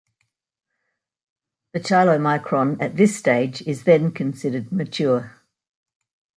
[1.73, 5.35] The chylomicron at this stage is then considered mature.